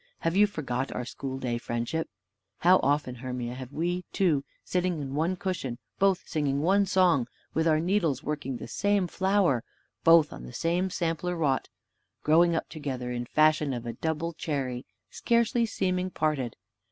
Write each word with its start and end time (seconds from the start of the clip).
Have 0.21 0.35
you 0.35 0.47
forgot 0.47 0.91
our 0.93 1.05
school 1.05 1.37
day 1.37 1.59
friendship? 1.59 2.09
How 2.61 2.77
often, 2.79 3.13
Hermia, 3.17 3.53
have 3.53 3.71
we 3.71 4.03
two, 4.11 4.43
sitting 4.63 4.99
on 4.99 5.13
one 5.13 5.35
cushion, 5.35 5.77
both 5.99 6.27
singing 6.27 6.59
one 6.63 6.87
song, 6.87 7.27
with 7.53 7.67
our 7.67 7.79
needles 7.79 8.23
working 8.23 8.57
the 8.57 8.67
same 8.67 9.05
flower, 9.05 9.63
both 10.03 10.33
on 10.33 10.41
the 10.41 10.53
same 10.53 10.89
sampler 10.89 11.35
wrought; 11.37 11.69
growing 12.23 12.55
up 12.55 12.67
together 12.67 13.11
in 13.11 13.25
fashion 13.25 13.73
of 13.75 13.85
a 13.85 13.93
double 13.93 14.33
cherry, 14.33 14.87
scarcely 15.11 15.67
seeming 15.67 16.09
parted! 16.09 16.55